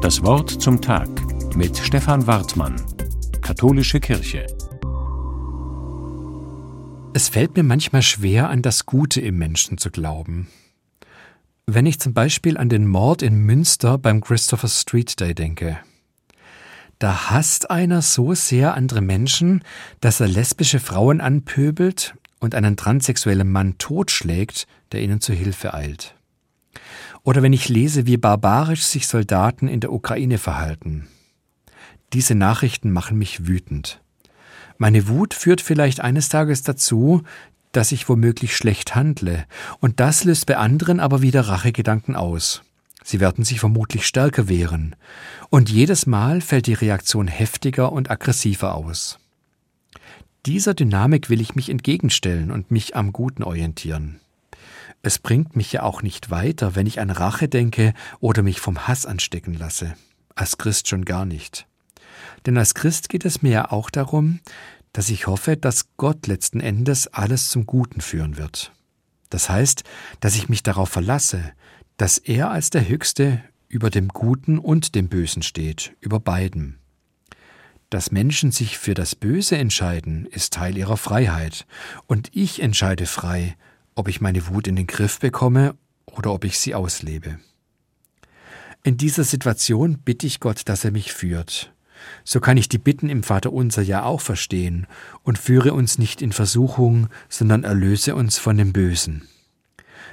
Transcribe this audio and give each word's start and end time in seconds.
Das 0.00 0.22
Wort 0.22 0.62
zum 0.62 0.80
Tag 0.80 1.10
mit 1.54 1.76
Stefan 1.76 2.26
Wartmann, 2.26 2.74
Katholische 3.42 4.00
Kirche. 4.00 4.46
Es 7.12 7.28
fällt 7.28 7.54
mir 7.54 7.64
manchmal 7.64 8.00
schwer, 8.00 8.48
an 8.48 8.62
das 8.62 8.86
Gute 8.86 9.20
im 9.20 9.36
Menschen 9.36 9.76
zu 9.76 9.90
glauben. 9.90 10.48
Wenn 11.66 11.84
ich 11.84 12.00
zum 12.00 12.14
Beispiel 12.14 12.56
an 12.56 12.70
den 12.70 12.86
Mord 12.86 13.20
in 13.20 13.40
Münster 13.40 13.98
beim 13.98 14.22
Christopher 14.22 14.68
Street 14.68 15.20
Day 15.20 15.34
denke. 15.34 15.78
Da 16.98 17.28
hasst 17.28 17.70
einer 17.70 18.00
so 18.00 18.32
sehr 18.32 18.72
andere 18.72 19.02
Menschen, 19.02 19.62
dass 20.00 20.20
er 20.20 20.28
lesbische 20.28 20.80
Frauen 20.80 21.20
anpöbelt 21.20 22.14
und 22.38 22.54
einen 22.54 22.78
transsexuellen 22.78 23.52
Mann 23.52 23.76
totschlägt, 23.76 24.66
der 24.92 25.02
ihnen 25.02 25.20
zu 25.20 25.34
Hilfe 25.34 25.74
eilt. 25.74 26.14
Oder 27.22 27.42
wenn 27.42 27.52
ich 27.52 27.68
lese, 27.68 28.06
wie 28.06 28.16
barbarisch 28.16 28.82
sich 28.82 29.06
Soldaten 29.06 29.68
in 29.68 29.80
der 29.80 29.92
Ukraine 29.92 30.38
verhalten. 30.38 31.08
Diese 32.12 32.34
Nachrichten 32.34 32.90
machen 32.90 33.18
mich 33.18 33.46
wütend. 33.46 34.00
Meine 34.78 35.08
Wut 35.08 35.34
führt 35.34 35.60
vielleicht 35.60 36.00
eines 36.00 36.28
Tages 36.28 36.62
dazu, 36.62 37.22
dass 37.72 37.92
ich 37.92 38.08
womöglich 38.08 38.56
schlecht 38.56 38.94
handle, 38.94 39.46
und 39.78 40.00
das 40.00 40.24
löst 40.24 40.46
bei 40.46 40.56
anderen 40.56 41.00
aber 41.00 41.22
wieder 41.22 41.42
Rachegedanken 41.42 42.16
aus. 42.16 42.62
Sie 43.04 43.20
werden 43.20 43.44
sich 43.44 43.60
vermutlich 43.60 44.06
stärker 44.06 44.48
wehren, 44.48 44.96
und 45.50 45.70
jedes 45.70 46.06
Mal 46.06 46.40
fällt 46.40 46.66
die 46.66 46.74
Reaktion 46.74 47.28
heftiger 47.28 47.92
und 47.92 48.10
aggressiver 48.10 48.74
aus. 48.74 49.18
Dieser 50.46 50.74
Dynamik 50.74 51.28
will 51.28 51.40
ich 51.40 51.54
mich 51.54 51.68
entgegenstellen 51.68 52.50
und 52.50 52.70
mich 52.70 52.96
am 52.96 53.12
Guten 53.12 53.42
orientieren. 53.42 54.20
Es 55.02 55.18
bringt 55.18 55.56
mich 55.56 55.72
ja 55.72 55.82
auch 55.82 56.02
nicht 56.02 56.30
weiter, 56.30 56.74
wenn 56.74 56.86
ich 56.86 57.00
an 57.00 57.10
Rache 57.10 57.48
denke 57.48 57.94
oder 58.20 58.42
mich 58.42 58.60
vom 58.60 58.86
Hass 58.86 59.06
anstecken 59.06 59.54
lasse. 59.54 59.94
Als 60.34 60.58
Christ 60.58 60.88
schon 60.88 61.04
gar 61.04 61.24
nicht. 61.24 61.66
Denn 62.46 62.58
als 62.58 62.74
Christ 62.74 63.08
geht 63.08 63.24
es 63.24 63.42
mir 63.42 63.52
ja 63.52 63.70
auch 63.70 63.90
darum, 63.90 64.40
dass 64.92 65.08
ich 65.08 65.26
hoffe, 65.26 65.56
dass 65.56 65.96
Gott 65.96 66.26
letzten 66.26 66.60
Endes 66.60 67.06
alles 67.08 67.48
zum 67.48 67.66
Guten 67.66 68.00
führen 68.00 68.36
wird. 68.36 68.72
Das 69.30 69.48
heißt, 69.48 69.84
dass 70.20 70.36
ich 70.36 70.48
mich 70.48 70.62
darauf 70.62 70.90
verlasse, 70.90 71.52
dass 71.96 72.18
er 72.18 72.50
als 72.50 72.70
der 72.70 72.88
Höchste 72.88 73.42
über 73.68 73.88
dem 73.90 74.08
Guten 74.08 74.58
und 74.58 74.94
dem 74.94 75.08
Bösen 75.08 75.42
steht, 75.42 75.94
über 76.00 76.18
beiden. 76.18 76.78
Dass 77.88 78.10
Menschen 78.10 78.52
sich 78.52 78.78
für 78.78 78.94
das 78.94 79.14
Böse 79.14 79.56
entscheiden, 79.56 80.26
ist 80.26 80.52
Teil 80.52 80.76
ihrer 80.76 80.96
Freiheit, 80.96 81.66
und 82.06 82.28
ich 82.32 82.62
entscheide 82.62 83.06
frei, 83.06 83.56
ob 84.00 84.08
ich 84.08 84.22
meine 84.22 84.48
Wut 84.48 84.66
in 84.66 84.76
den 84.76 84.86
Griff 84.86 85.20
bekomme 85.20 85.74
oder 86.06 86.32
ob 86.32 86.44
ich 86.44 86.58
sie 86.58 86.74
auslebe. 86.74 87.38
In 88.82 88.96
dieser 88.96 89.24
Situation 89.24 89.98
bitte 89.98 90.26
ich 90.26 90.40
Gott, 90.40 90.62
dass 90.70 90.86
er 90.86 90.90
mich 90.90 91.12
führt. 91.12 91.70
So 92.24 92.40
kann 92.40 92.56
ich 92.56 92.70
die 92.70 92.78
Bitten 92.78 93.10
im 93.10 93.22
Vaterunser 93.22 93.82
ja 93.82 94.04
auch 94.04 94.22
verstehen 94.22 94.86
und 95.22 95.38
führe 95.38 95.74
uns 95.74 95.98
nicht 95.98 96.22
in 96.22 96.32
Versuchung, 96.32 97.08
sondern 97.28 97.62
erlöse 97.62 98.14
uns 98.14 98.38
von 98.38 98.56
dem 98.56 98.72
Bösen. 98.72 99.28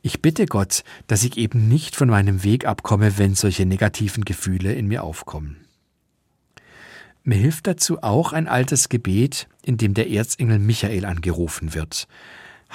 Ich 0.00 0.22
bitte 0.22 0.46
Gott, 0.46 0.84
dass 1.08 1.24
ich 1.24 1.36
eben 1.36 1.66
nicht 1.66 1.96
von 1.96 2.08
meinem 2.08 2.44
Weg 2.44 2.66
abkomme, 2.66 3.18
wenn 3.18 3.34
solche 3.34 3.66
negativen 3.66 4.24
Gefühle 4.24 4.72
in 4.74 4.86
mir 4.86 5.02
aufkommen. 5.02 5.56
Mir 7.24 7.36
hilft 7.36 7.66
dazu 7.66 8.00
auch 8.04 8.32
ein 8.32 8.46
altes 8.46 8.88
Gebet, 8.88 9.48
in 9.64 9.76
dem 9.76 9.94
der 9.94 10.08
Erzengel 10.08 10.60
Michael 10.60 11.04
angerufen 11.04 11.74
wird. 11.74 12.06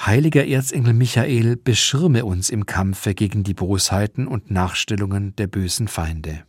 Heiliger 0.06 0.46
Erzengel 0.46 0.94
Michael, 0.94 1.56
beschirme 1.56 2.24
uns 2.24 2.50
im 2.50 2.66
Kampfe 2.66 3.14
gegen 3.14 3.42
die 3.42 3.52
Bosheiten 3.52 4.28
und 4.28 4.48
Nachstellungen 4.48 5.34
der 5.34 5.48
bösen 5.48 5.88
Feinde. 5.88 6.44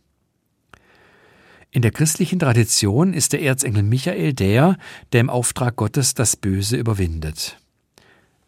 In 1.72 1.82
der 1.82 1.90
christlichen 1.90 2.38
Tradition 2.38 3.12
ist 3.12 3.32
der 3.32 3.42
Erzengel 3.42 3.82
Michael 3.82 4.34
der, 4.34 4.78
der 5.12 5.20
im 5.20 5.30
Auftrag 5.30 5.74
Gottes 5.74 6.14
das 6.14 6.36
Böse 6.36 6.76
überwindet. 6.76 7.58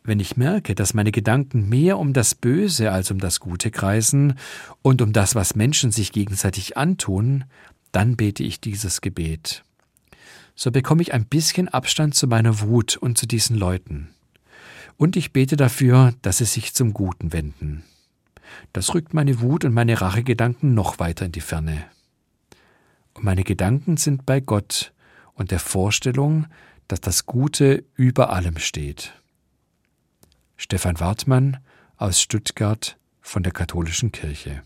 Wenn 0.05 0.21
ich 0.21 0.37
merke, 0.37 0.77
dass 0.77 0.95
meine 0.95 1.11
Gedanken 1.11 1.69
mehr 1.69 1.99
um 1.99 2.13
das 2.13 2.37
Böse 2.37 2.93
als 2.93 3.11
um 3.11 3.19
das 3.19 3.41
Gute 3.41 3.73
kreisen 3.73 4.35
und 4.83 5.03
um 5.03 5.13
das, 5.13 5.35
was 5.35 5.57
Menschen 5.57 5.91
sich 5.91 6.13
gegenseitig 6.13 6.77
antun, 6.77 7.45
dann 7.91 8.17
bete 8.17 8.45
ich 8.45 8.61
dieses 8.61 9.01
Gebet. 9.01 9.65
So 10.55 10.71
bekomme 10.71 11.03
ich 11.03 11.13
ein 11.13 11.27
bisschen 11.27 11.69
Abstand 11.69 12.15
zu 12.15 12.29
meiner 12.29 12.61
Wut 12.61 12.97
und 12.97 13.19
zu 13.19 13.27
diesen 13.27 13.57
Leuten 13.57 14.09
und 14.97 15.17
ich 15.17 15.33
bete 15.33 15.57
dafür, 15.57 16.15
dass 16.23 16.39
sie 16.39 16.45
sich 16.45 16.75
zum 16.75 16.93
Guten 16.93 17.33
wenden. 17.33 17.85
Das 18.73 18.95
rückt 18.95 19.15
meine 19.15 19.41
Wut 19.41 19.65
und 19.65 19.73
meine 19.73 20.01
Rachegedanken 20.01 20.75
noch 20.75 20.99
weiter 20.99 21.27
in 21.27 21.33
die 21.33 21.41
Ferne. 21.41 21.85
Und 23.15 23.25
meine 23.25 23.45
Gedanken 23.45 23.97
sind 23.97 24.27
bei 24.27 24.41
Gott 24.41 24.93
und 25.35 25.51
der 25.51 25.59
Vorstellung, 25.59 26.47
dass 26.89 27.01
das 27.01 27.27
Gute 27.27 27.85
über 27.95 28.31
allem 28.31 28.59
steht. 28.59 29.15
Stefan 30.57 31.01
Wartmann 31.01 31.59
aus 31.97 32.21
Stuttgart 32.21 32.99
von 33.21 33.43
der 33.43 33.53
Katholischen 33.53 34.13
Kirche 34.13 34.63